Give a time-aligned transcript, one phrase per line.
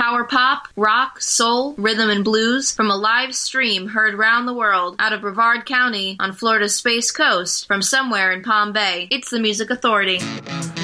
[0.00, 4.96] Power pop, rock, soul, rhythm, and blues from a live stream heard round the world
[4.98, 9.08] out of Brevard County on Florida's Space Coast from somewhere in Palm Bay.
[9.10, 10.16] It's the Music Authority.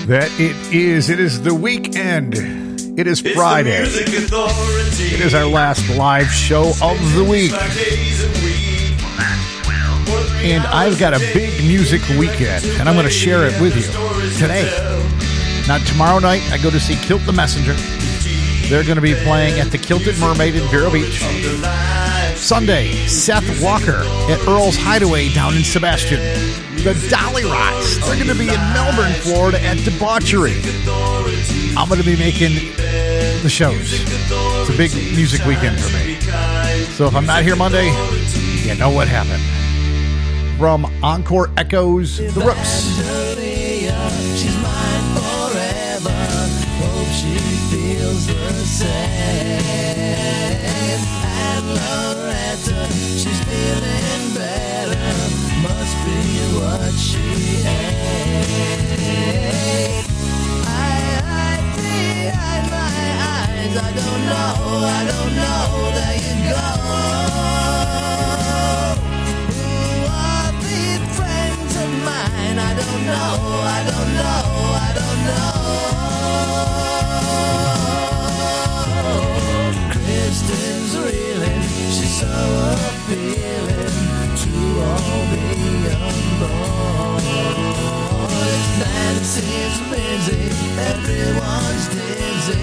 [0.05, 1.09] That it is.
[1.09, 2.35] It is the weekend.
[2.99, 3.85] It is Friday.
[3.87, 7.53] It is our last live show of the week.
[10.44, 14.38] And I've got a big music weekend, and I'm going to share it with you
[14.38, 14.67] today.
[15.67, 17.77] Now, tomorrow night, I go to see Kilt the Messenger.
[18.69, 21.20] They're going to be playing at the Kilted Mermaid in Vero Beach.
[22.37, 26.19] Sunday, Seth Walker at Earl's Hideaway down in Sebastian.
[26.83, 30.60] The Dollyrots, they're going to be in Melbourne, Florida at Debauchery.
[31.77, 32.55] I'm going to be making
[33.43, 33.93] the shows.
[33.93, 36.16] It's a big music weekend for me.
[36.95, 37.87] So if I'm not here Monday,
[38.66, 39.43] you know what happened.
[40.59, 43.16] From Encore Echoes, The Rooks.
[48.16, 48.20] I
[61.76, 62.37] feel
[62.71, 63.04] my
[63.35, 64.54] eyes, I don't know,
[64.86, 65.92] I don't know.
[65.96, 66.69] there you go.
[69.52, 69.70] Who
[70.08, 72.58] are these friends of mine?
[72.58, 73.36] I don't know,
[73.76, 74.44] I don't know,
[74.88, 75.56] I don't know.
[80.47, 82.27] Kristen's reeling, she's so
[82.77, 83.94] appealing
[84.42, 85.42] to all the
[86.06, 87.27] unborn.
[88.78, 90.42] Nancy's busy,
[90.78, 92.62] everyone's dizzy.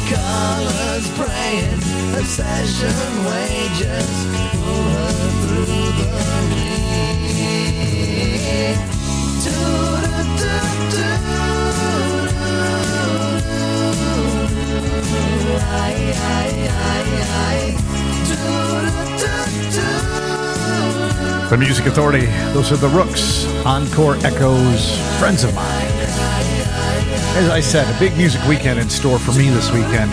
[0.08, 1.80] Colors praying,
[2.18, 2.96] obsession
[3.26, 4.10] wages
[4.52, 5.12] pull her
[5.42, 6.06] through the
[6.54, 6.78] week.
[9.44, 10.54] Do, do, do,
[10.90, 11.68] do, do,
[15.60, 17.00] I, I, I,
[17.34, 17.68] I.
[21.50, 25.88] The Music Authority, those are the Rooks, Encore Echoes, friends of mine.
[27.36, 30.10] As I said, a big music weekend in store for me this weekend.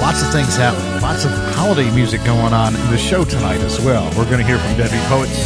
[0.00, 3.80] Lots of things happening, lots of holiday music going on in the show tonight as
[3.80, 4.04] well.
[4.18, 5.38] We're going to hear from Deadbeat Poets.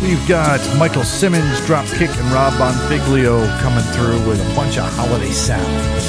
[0.00, 5.32] We've got Michael Simmons, Dropkick, and Rob Bonfiglio coming through with a bunch of holiday
[5.32, 6.04] sounds.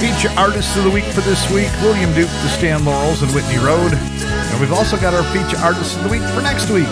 [0.00, 3.58] Feature artists of the week for this week William Duke, The Stan Laurels, and Whitney
[3.58, 3.92] Road.
[4.54, 6.86] And we've also got our feature artists of the week for next week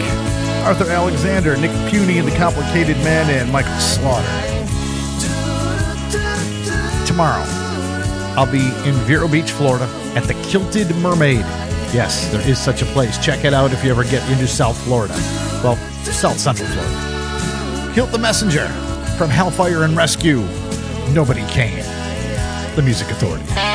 [0.67, 4.27] Arthur Alexander, Nick Piunti, and The Complicated Man, and Michael Slaughter.
[7.07, 7.45] Tomorrow,
[8.37, 9.85] I'll be in Vero Beach, Florida
[10.17, 11.47] at the Kilted Mermaid.
[11.95, 13.17] Yes, there is such a place.
[13.25, 15.15] Check it out if you ever get into South Florida.
[15.63, 17.93] Well, South Central Florida.
[17.95, 18.67] Kilt the Messenger
[19.17, 20.41] from Hellfire and Rescue.
[21.13, 21.85] Nobody came.
[22.75, 23.72] The Music Authority.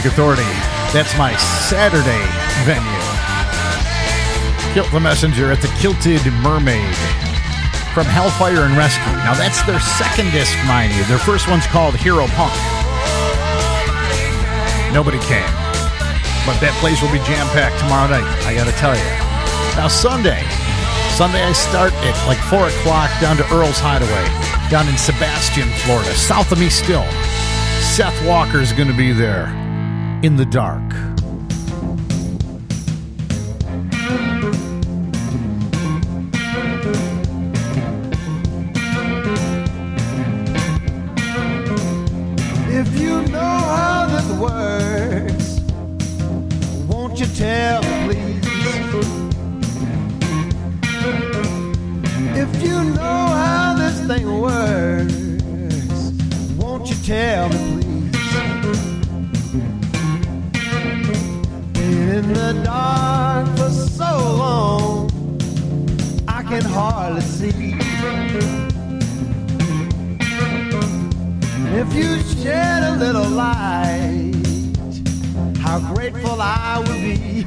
[0.00, 0.48] Music Authority.
[0.96, 1.36] That's my
[1.68, 2.24] Saturday
[2.64, 3.04] venue.
[4.72, 6.96] Kilt the Messenger at the Kilted Mermaid
[7.92, 9.12] from Hellfire and Rescue.
[9.28, 11.04] Now, that's their second disc, mind you.
[11.04, 12.56] Their first one's called Hero Punk.
[14.96, 15.52] Nobody came.
[16.48, 19.10] But that place will be jam packed tomorrow night, I gotta tell you.
[19.76, 20.40] Now, Sunday.
[21.12, 24.24] Sunday, I start at like 4 o'clock down to Earl's Hideaway,
[24.72, 27.04] down in Sebastian, Florida, south of me still.
[27.84, 29.59] Seth Walker's gonna be there
[30.22, 30.89] in the dark.
[66.80, 67.74] Hardly.
[71.80, 72.10] If you
[72.40, 74.32] shed a little light,
[75.58, 77.44] how grateful I would be.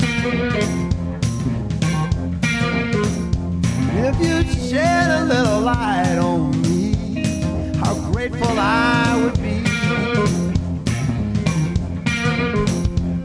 [4.07, 4.35] If you
[4.69, 7.24] shed a little light on me,
[7.81, 9.57] how grateful I would be.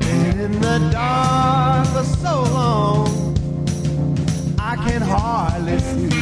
[0.07, 3.08] Been in the dark for so long,
[4.89, 6.18] can hardly see.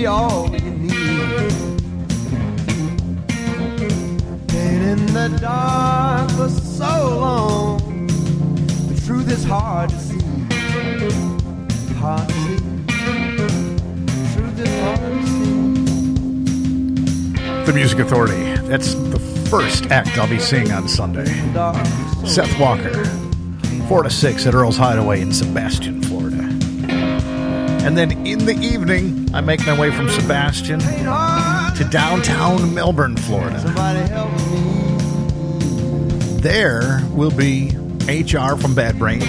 [0.00, 0.92] Be all you need.
[4.46, 8.06] Been in the dark for so long,
[8.88, 10.20] the truth is hard to see.
[11.96, 12.56] Hard to see.
[14.34, 15.64] Truth is hard to see.
[17.66, 18.56] The Music Authority.
[18.68, 21.26] That's the first act I'll be seeing on Sunday.
[22.24, 23.04] Seth Walker,
[23.86, 25.99] 4 to 6 at Earl's Hideaway in Sebastian.
[27.82, 33.58] And then in the evening, I make my way from Sebastian to downtown Melbourne, Florida.
[33.60, 34.60] Somebody help me.
[36.40, 37.70] There will be
[38.06, 39.24] HR from Bad Brains.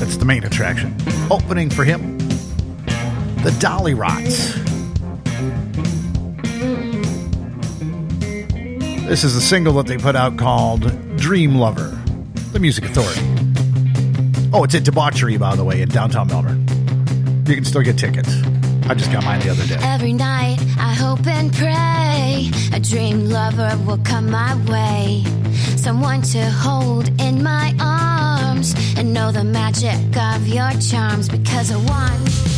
[0.00, 0.96] That's the main attraction.
[1.30, 2.18] Opening for him,
[3.42, 4.58] the Dollyrots.
[9.06, 10.82] This is a single that they put out called
[11.18, 11.90] Dream Lover,
[12.52, 13.20] the Music Authority.
[14.54, 16.61] Oh, it's at Debauchery, by the way, in downtown Melbourne.
[17.52, 18.30] You can still get tickets.
[18.88, 19.76] I just got mine the other day.
[19.82, 25.22] Every night I hope and pray a dream lover will come my way.
[25.76, 31.76] Someone to hold in my arms and know the magic of your charms because I
[31.76, 32.51] want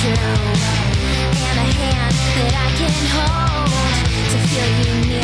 [0.00, 3.94] true, and a hand that I can hold
[4.30, 5.17] to feel you near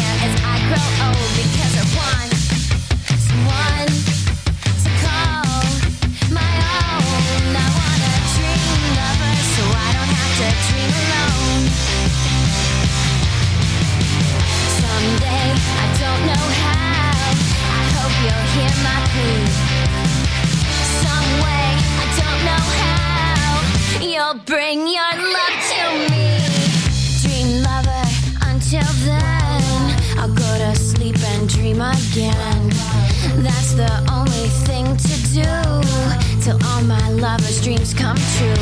[37.64, 38.53] dreams come true.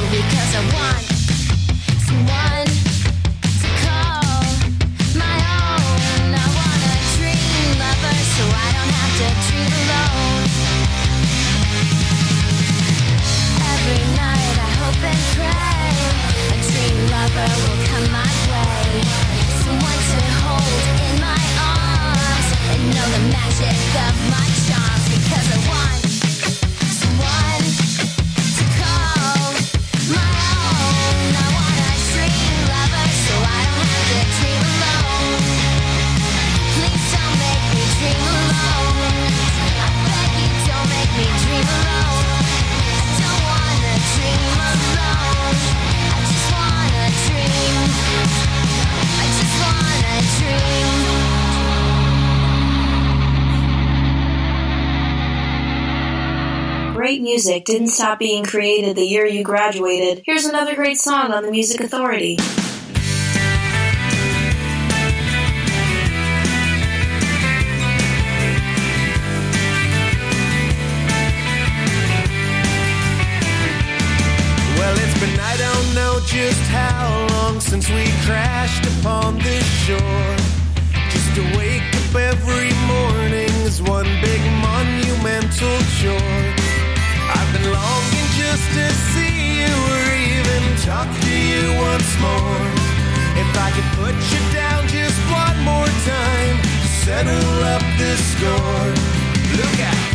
[57.44, 61.50] Music didn't stop being created the year you graduated, here's another great song on the
[61.50, 62.36] Music Authority.
[74.78, 80.36] Well, it's been I don't know just how long since we crashed upon this shore.
[81.10, 86.51] Just to wake up every morning is one big monumental chore.
[87.62, 90.04] Been longing just to see you or
[90.34, 92.66] even talk to you once more.
[93.38, 98.88] If I could put you down just one more time to settle up this score.
[99.58, 100.10] Look out.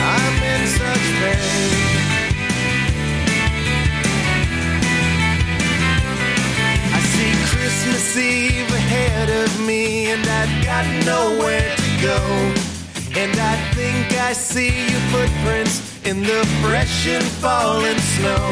[0.00, 1.70] I'm in such pain.
[6.96, 12.20] I see Christmas Eve ahead of me, and I've got nowhere to go.
[13.16, 18.46] And I think I see your footprints in the fresh and falling snow.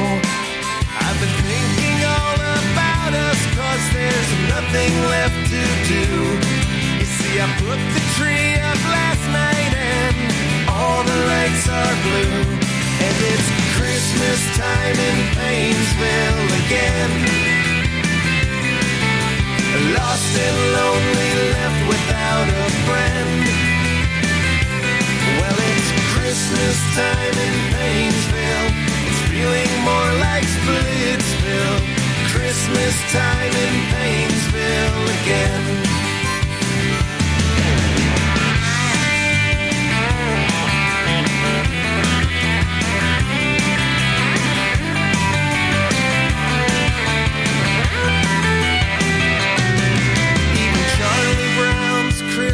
[1.05, 6.05] I've been thinking all about us, cause there's nothing left to do.
[6.99, 10.17] You see, I put the tree up last night and
[10.73, 12.41] all the lights are blue.
[13.05, 17.13] And it's Christmas time in Painesville again.
[19.97, 21.81] Lost and lonely, left
[22.33, 23.45] without a friend.
[25.39, 28.69] Well, it's Christmas time in Painesville.
[29.09, 31.81] It's feeling more like Splitsville.
[32.33, 36.02] Christmas time in Painesville again.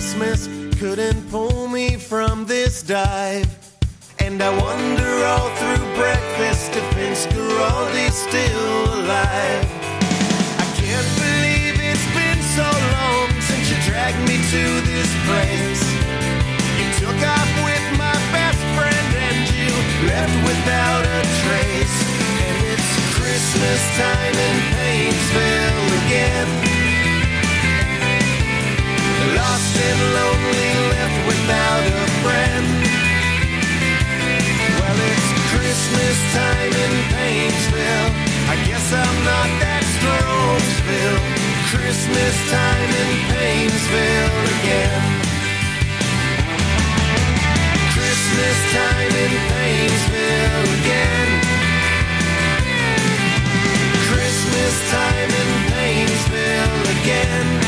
[0.09, 0.49] Christmas
[0.81, 3.47] couldn't pull me from this dive.
[4.21, 9.69] And I wonder all through breakfast if Inscaraldi's still alive.
[10.57, 12.65] I can't believe it's been so
[12.97, 15.85] long since you dragged me to this place.
[16.81, 19.69] You took off with my best friend and you
[20.09, 21.99] left without a trace.
[22.49, 26.78] And it's Christmas time in Painesville again.
[29.37, 32.67] Lost and lonely, left without a friend.
[34.79, 38.11] Well, it's Christmas time in Painesville.
[38.49, 41.21] I guess I'm not that Strongsville.
[41.69, 45.03] Christmas time in Painesville again.
[47.93, 51.31] Christmas time in Painesville again.
[54.09, 57.68] Christmas time in Painesville again.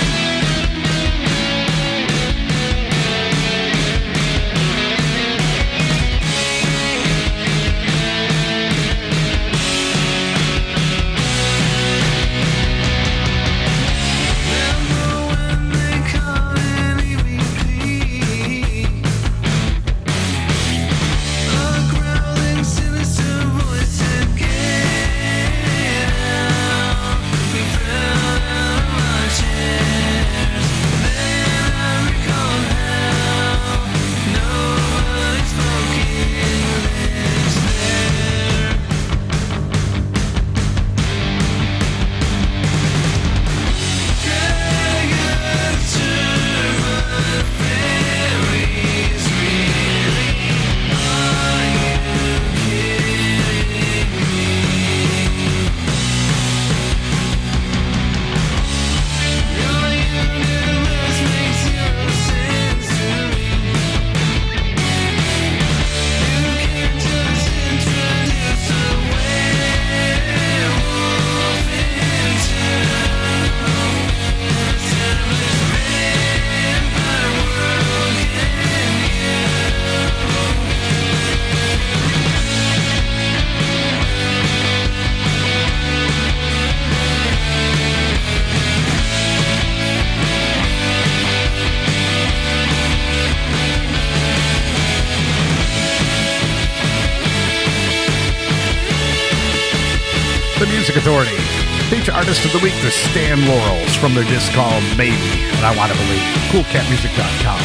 [102.21, 105.17] Artist of the week, the Stan Laurels, from their disc called Maybe,
[105.57, 106.21] and I Want to Believe.
[106.53, 107.57] CoolCatMusic.com.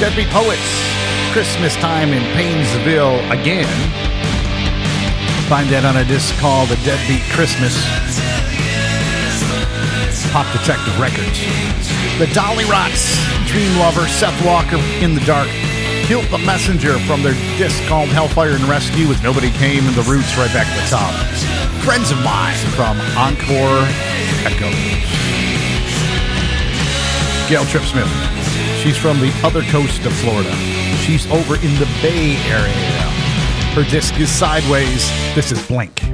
[0.00, 0.72] Deadbeat Poets,
[1.36, 3.68] Christmas Time in Painesville again.
[5.52, 7.76] Find that on a disc called The Deadbeat Christmas.
[10.32, 11.36] Pop Detective Records.
[12.16, 15.52] The Dollyrots, Dream Lover, Seth Walker, In the Dark.
[16.08, 20.08] Kilt the Messenger from their disc called Hellfire and Rescue with Nobody Came and the
[20.08, 21.12] Rooks right back at the top.
[21.88, 23.80] Friends of Mine from Encore
[24.44, 24.74] Echoes.
[27.48, 28.06] Gail Tripp Smith.
[28.76, 30.54] She's from the other coast of Florida.
[30.98, 32.74] She's over in the Bay Area.
[33.72, 35.08] Her disc is Sideways.
[35.34, 36.07] This is Blink.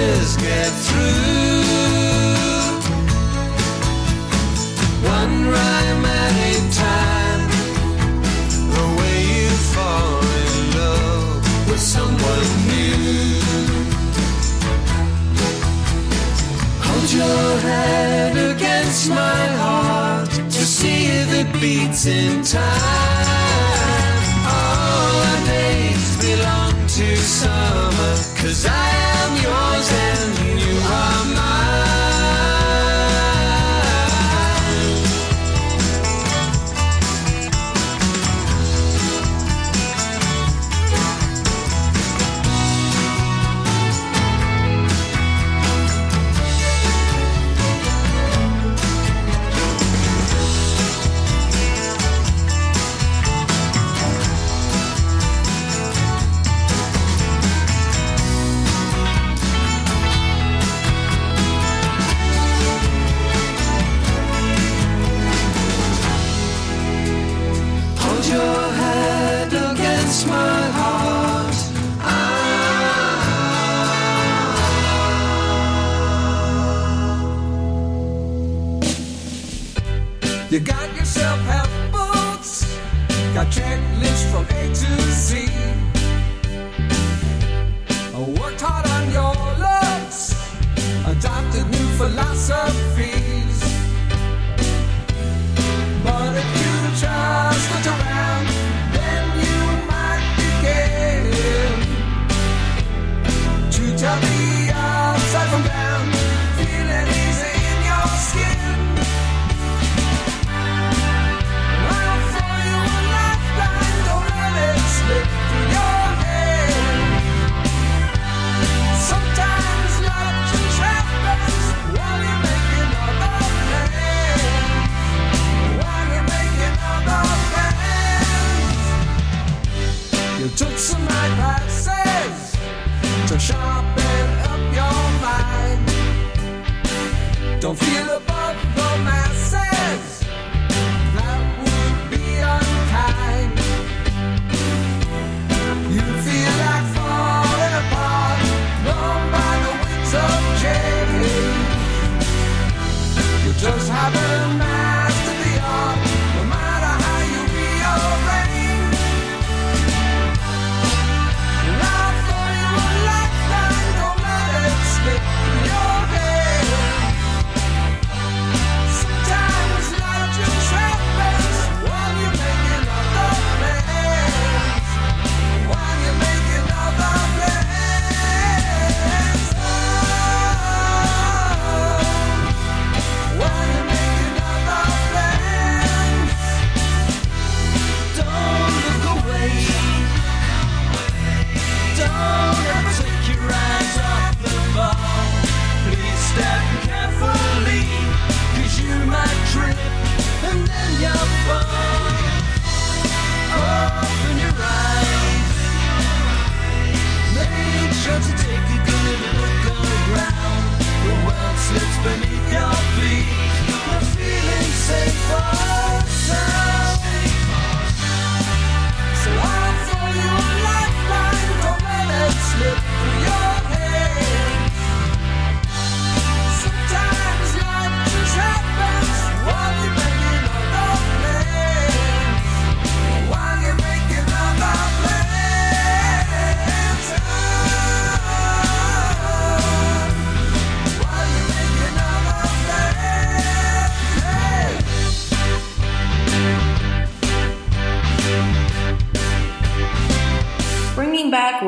[0.00, 1.60] Just get through.
[5.18, 7.42] One rhyme at a time.
[8.76, 13.42] The way you fall in love with someone new.
[16.86, 22.62] Hold your head against my heart to see if it beats in time.
[24.56, 28.89] All our days belong to summer, cause I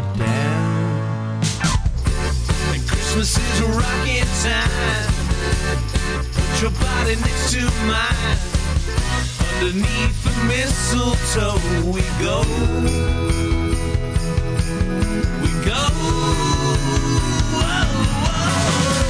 [0.00, 1.42] Get down.
[2.72, 5.12] And Christmas is a rocking time.
[6.32, 8.38] Put your body next to mine.
[9.56, 11.58] Underneath the mistletoe
[11.92, 12.44] we go.
[15.42, 15.82] We go.
[17.52, 17.86] Whoa,
[18.24, 19.09] whoa.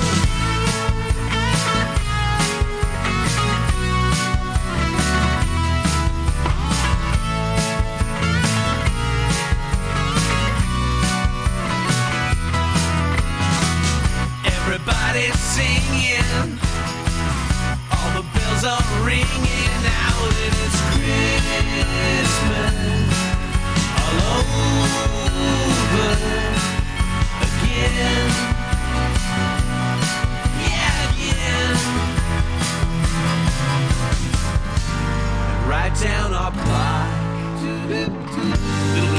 [16.31, 16.59] Singing.
[17.93, 20.81] All the bells are ringing out, and it's
[21.71, 22.75] Christmas
[23.99, 24.43] all
[25.31, 26.13] over
[27.47, 28.31] again.
[30.67, 31.77] Yeah, again.
[35.69, 37.09] Right down our block,
[37.89, 38.15] little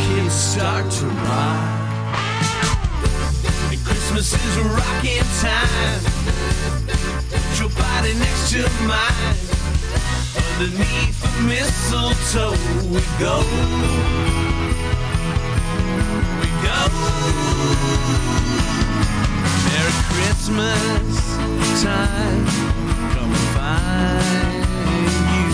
[0.08, 1.80] kids start to rock.
[3.72, 6.11] And Christmas is a rocking time.
[7.92, 9.36] Body next to mine.
[10.54, 12.56] Underneath the mistletoe
[12.90, 13.36] we go.
[16.40, 16.80] We go.
[19.68, 21.12] Merry Christmas
[21.84, 22.46] time.
[23.14, 24.66] Come find
[25.34, 25.50] you.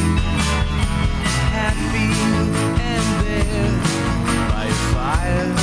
[1.58, 2.10] Happy
[2.91, 3.76] and there
[4.52, 5.54] by your fire.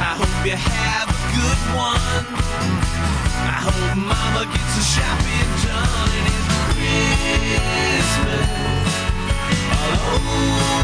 [0.00, 2.37] I hope you have a good one.
[3.60, 6.46] Hope mama gets the shopping done and it's
[8.14, 8.54] Christmas.
[9.74, 10.77] All over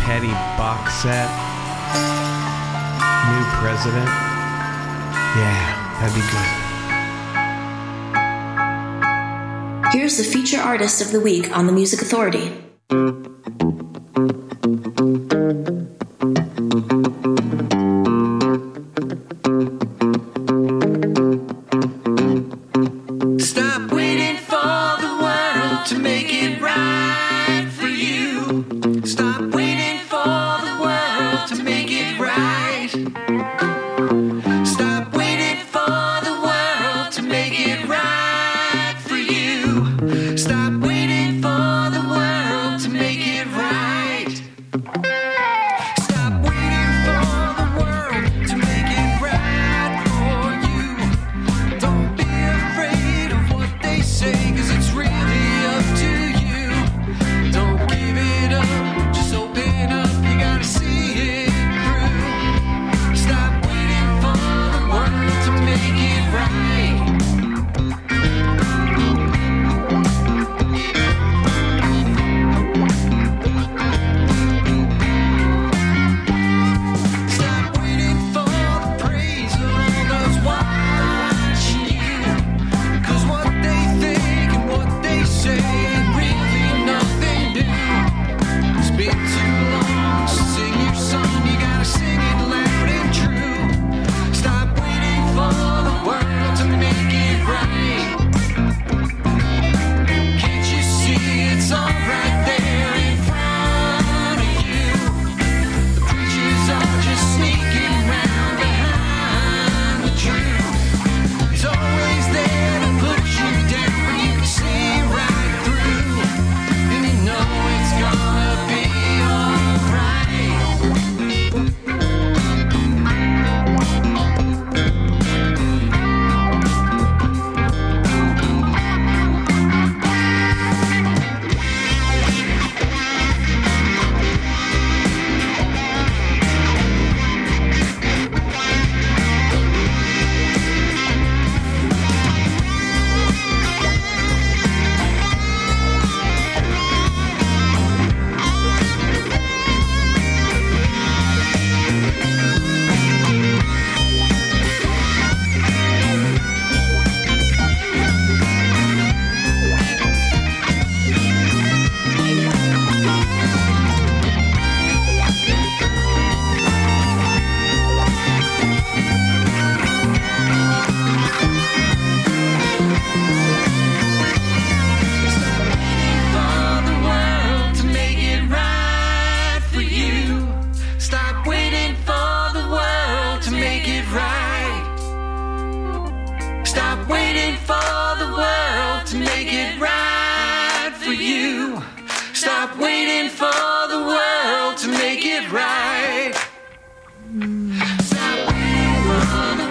[0.00, 1.28] Petty box set.
[3.28, 4.08] New president.
[5.36, 5.60] Yeah,
[6.00, 6.48] that'd be good.
[9.92, 12.52] Here's the feature artist of the week on the Music Authority.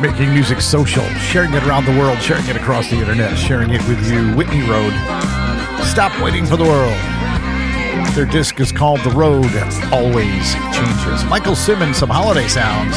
[0.02, 3.86] making music social, sharing it around the world, sharing it across the internet, sharing it
[3.88, 4.34] with you.
[4.34, 4.93] Whitney Road.
[5.86, 6.95] Stop waiting for the world.
[8.14, 9.52] Their disc is called The Road
[9.91, 11.26] Always Changes.
[11.26, 12.95] Michael Simmons, some holiday sounds.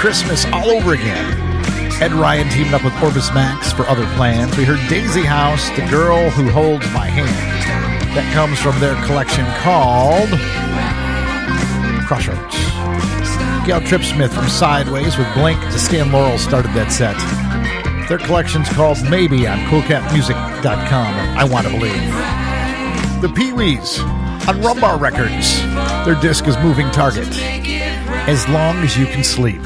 [0.00, 1.46] Christmas all over again.
[2.00, 4.56] Ed Ryan teamed up with Orbis Max for other plans.
[4.56, 8.14] We heard Daisy House, The Girl Who Holds My Hand.
[8.14, 10.30] That comes from their collection called
[12.06, 12.55] Crossroads.
[13.66, 17.16] Miguel Trip Smith from Sideways with Blink to Stan Laurel started that set.
[18.08, 23.20] Their collection's called Maybe on CoolCatMusic.com, I want to believe.
[23.20, 23.98] The Pee Wees
[24.46, 25.60] on Rumbar Records.
[26.06, 27.26] Their disc is Moving Target.
[28.28, 29.60] As long as you can sleep.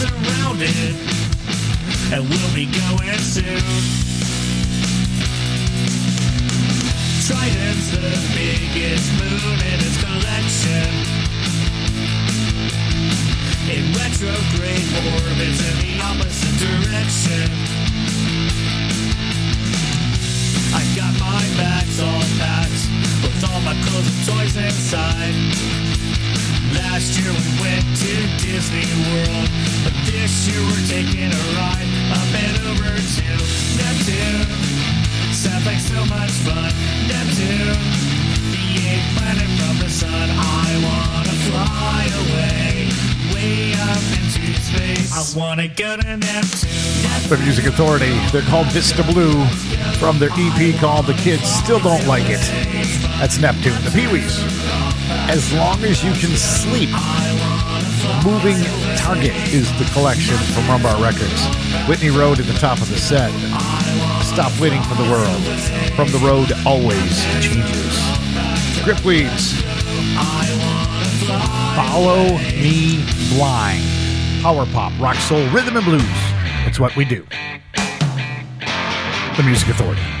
[0.00, 0.94] It,
[2.12, 3.62] and we'll be going soon.
[7.26, 10.86] Triton's the biggest moon in its collection.
[13.70, 17.50] In retrograde orbits in the opposite direction.
[20.74, 22.82] I got my bags all packed
[23.22, 25.97] with all my clothes and toys inside.
[26.74, 28.12] Last year we went to
[28.44, 29.48] Disney World,
[29.84, 33.28] but this year we're taking a ride up and over to
[33.78, 34.44] Neptune.
[35.32, 36.72] Sounds like so much fun,
[37.08, 37.78] Neptune.
[38.52, 40.28] The eighth planet from the sun.
[40.30, 42.88] I wanna fly away,
[43.32, 45.12] way up into space.
[45.12, 47.28] I wanna go to Neptune.
[47.28, 48.18] The Music Authority.
[48.32, 49.44] They're called Vista Blue
[49.98, 52.40] from their EP called The Kids Still Don't Like It.
[53.20, 53.74] That's Neptune.
[53.84, 54.87] The Pee Wees.
[55.28, 56.88] As long as you can sleep.
[58.24, 58.64] Moving
[58.96, 61.44] Target is the collection from Rumbar Records.
[61.86, 63.30] Whitney Road at the top of the set.
[64.24, 65.42] Stop waiting for the world.
[65.94, 67.94] From the road always changes.
[68.82, 69.52] Gripweeds.
[71.76, 73.04] Follow me
[73.36, 73.84] blind.
[74.42, 76.02] Power pop, rock soul, rhythm and blues.
[76.66, 77.26] It's what we do.
[79.36, 80.17] The Music Authority.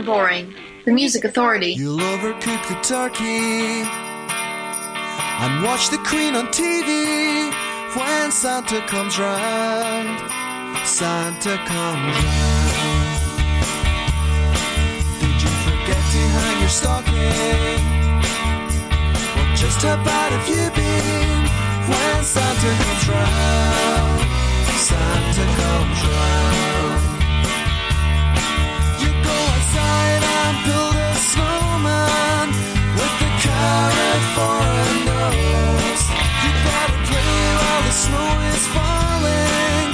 [0.00, 0.54] On boring.
[0.84, 1.72] The Music Authority.
[1.72, 3.84] You'll overcook the turkey
[5.42, 7.52] and watch the queen on TV
[7.94, 10.18] when Santa comes round.
[10.86, 13.10] Santa comes round.
[15.20, 17.80] Did you forget to hang your stocking?
[19.36, 21.40] Well, just how bad have you been?
[21.90, 24.20] when Santa comes round.
[24.78, 26.69] Santa comes round.
[31.32, 32.48] Snowman
[32.98, 36.04] with the carrot for a nose.
[36.42, 39.88] You better play while the snow is falling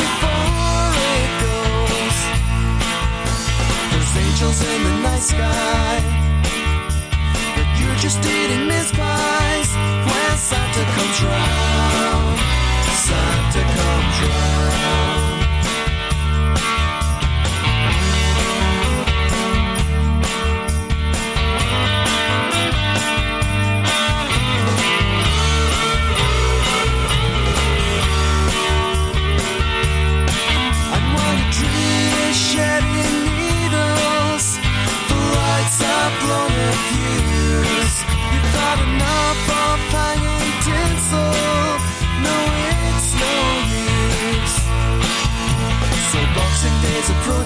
[0.00, 2.18] before it goes.
[4.24, 5.94] Angels in the night sky,
[7.56, 9.70] but you're just eating mince pies
[10.08, 10.84] when Santa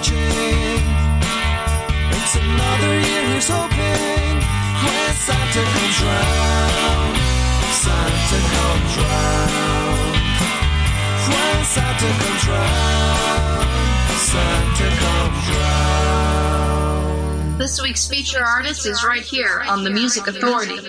[0.05, 0.11] It's
[2.35, 4.43] another year here's hoping
[4.83, 7.17] when Santa comes round.
[7.71, 10.19] Santa comes round.
[11.29, 13.63] When Santa comes round,
[14.19, 17.55] Santa comes round.
[17.61, 20.81] This week's feature artist is right here on the Music Authority.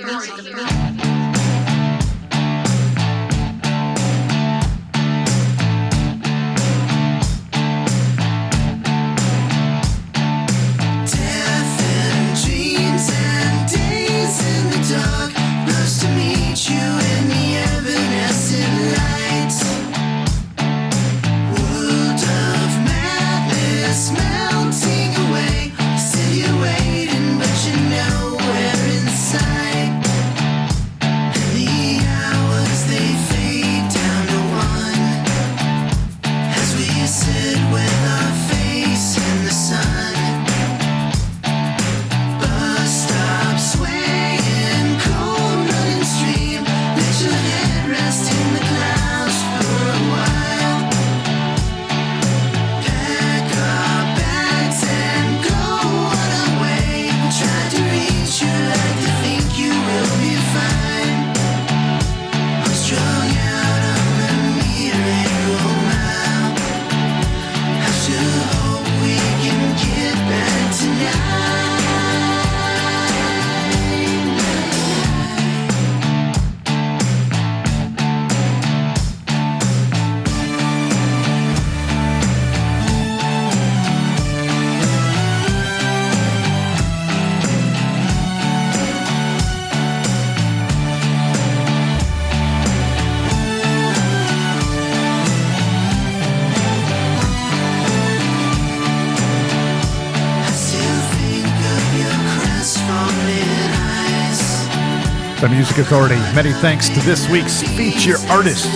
[105.44, 106.16] The Music Authority.
[106.32, 108.72] Many thanks to this week's feature artists.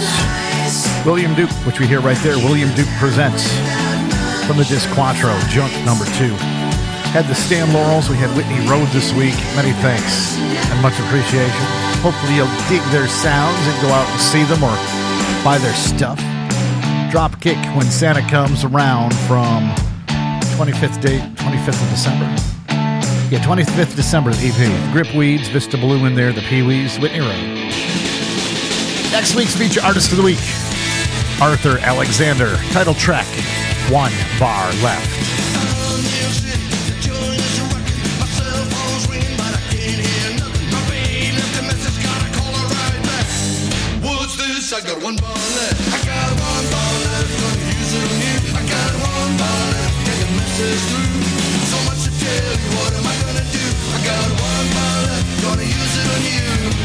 [1.05, 2.35] William Duke, which we hear right there.
[2.35, 3.47] William Duke presents
[4.45, 6.35] from the disc Quattro, Junk number two.
[7.15, 8.09] Had the Stan Laurels.
[8.09, 9.39] We had Whitney Road this week.
[9.55, 10.35] Many thanks
[10.67, 11.63] and much appreciation.
[12.03, 14.75] Hopefully you'll dig their sounds and go out and see them or
[15.47, 16.19] buy their stuff.
[17.15, 19.71] Dropkick when Santa comes around from
[20.59, 22.56] 25th date, 25th of December.
[23.29, 24.93] Yeah, 25th December, the EP.
[24.93, 27.43] Grip Weeds, Vista Blue in there, the Pee Wees, Whitney Road.
[29.11, 30.39] Next week's feature artist of the week,
[31.41, 32.55] Arthur Alexander.
[32.71, 33.27] Title track,
[33.91, 35.27] One Bar Left.
[44.69, 45.79] I got one bar left.
[45.93, 47.39] I got one bar left.
[47.39, 48.35] Gonna use it on you.
[48.53, 50.05] I got one bar left.
[50.05, 50.96] Get the message
[56.23, 56.76] you.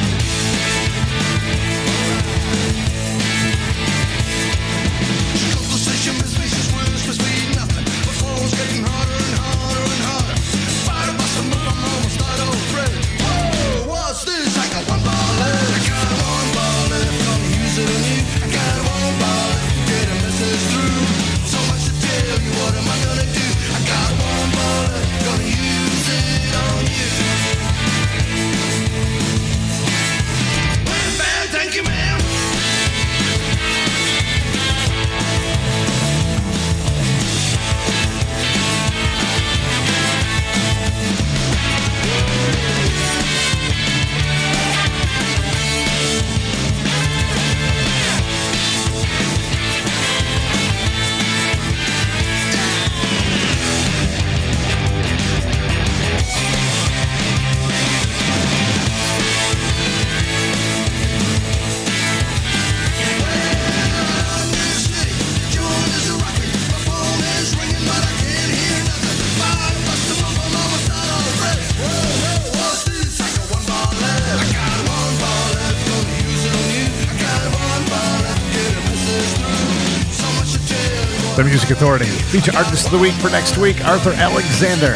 [81.73, 82.05] Authority.
[82.05, 84.93] Feature artist of the week for next week, Arthur Alexander.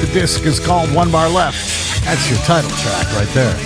[0.00, 1.56] The disc is called One Bar Left.
[2.04, 3.56] That's your title track right there.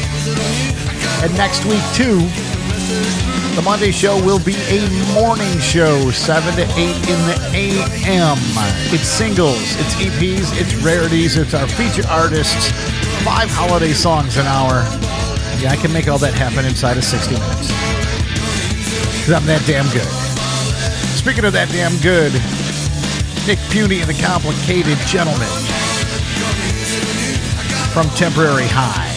[1.24, 2.20] And next week, too,
[3.56, 8.38] the Monday show will be a morning show, 7 to 8 in the a.m.
[8.94, 12.70] It's singles, it's EPs, it's rarities, it's our feature artists,
[13.24, 14.84] five holiday songs an hour.
[15.60, 17.68] Yeah, I can make all that happen inside of 60 minutes.
[19.18, 20.21] Because I'm that damn good.
[21.22, 22.32] Speaking of that damn good,
[23.46, 25.46] Nick Piunti and the Complicated Gentleman
[27.94, 29.14] from Temporary High.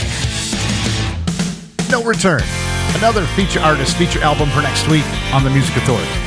[1.89, 2.43] No Return.
[2.95, 5.03] Another feature artist feature album for next week
[5.34, 6.24] on the Music Authority.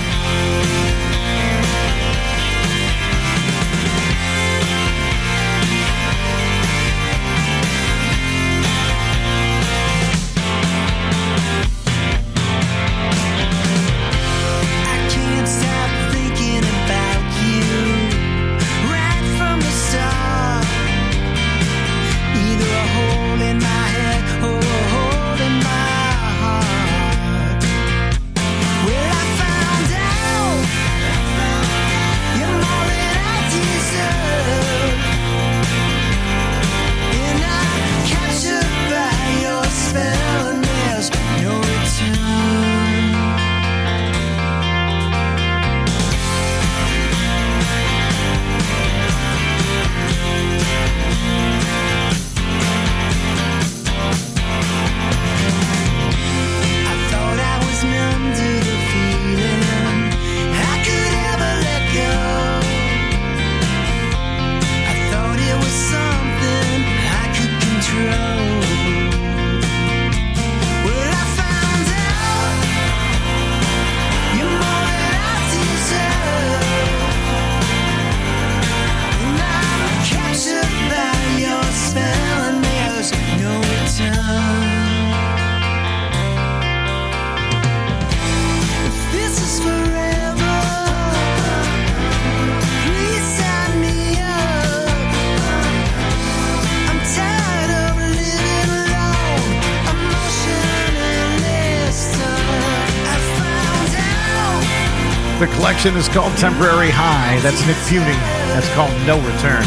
[105.79, 107.39] Collection is called Temporary High.
[107.39, 108.19] That's Nick Piunti.
[108.51, 109.63] That's called No Return.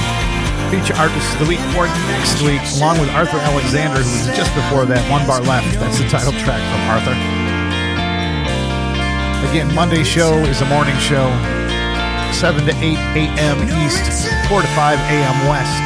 [0.68, 4.51] Feature artist of the week for next week, along with Arthur Alexander, who was just
[4.51, 5.72] before that, One Bar Left.
[5.80, 7.16] That's the title track from Arthur.
[9.47, 11.32] Again, Monday show is a morning show,
[12.36, 12.99] 7 to 8
[13.32, 13.64] a.m.
[13.80, 14.03] East,
[14.51, 15.38] 4 to 5 a.m.
[15.47, 15.80] West.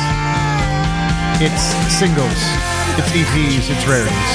[1.38, 2.42] It's singles,
[2.98, 4.34] it's EPs, it's rarities.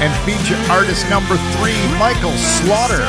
[0.00, 3.04] And feature artist number three, Michael Slaughter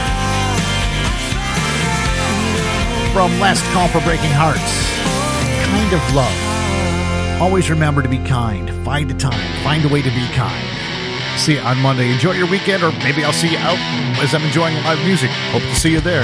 [3.11, 4.61] from Last Call for Breaking Hearts.
[5.67, 7.41] Kind of love.
[7.41, 8.69] Always remember to be kind.
[8.85, 9.63] Find a time.
[9.63, 10.65] Find a way to be kind.
[11.37, 12.11] See you on Monday.
[12.11, 13.77] Enjoy your weekend, or maybe I'll see you out
[14.23, 15.29] as I'm enjoying live music.
[15.51, 16.23] Hope to see you there.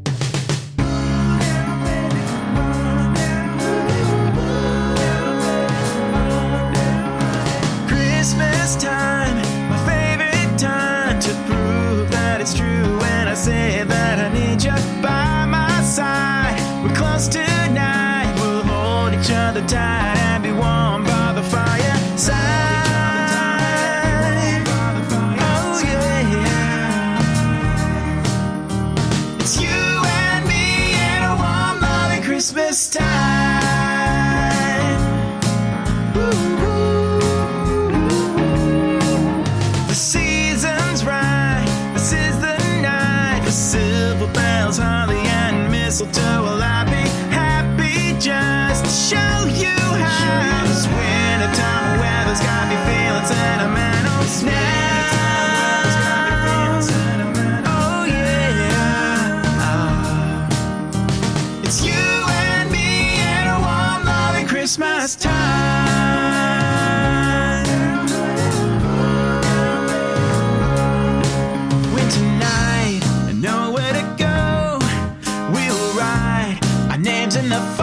[77.51, 77.80] the